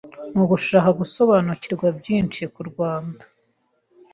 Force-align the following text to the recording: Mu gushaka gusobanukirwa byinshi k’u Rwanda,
Mu 0.37 0.45
gushaka 0.51 0.89
gusobanukirwa 0.99 1.87
byinshi 1.99 2.41
k’u 2.53 2.63
Rwanda, 2.69 3.23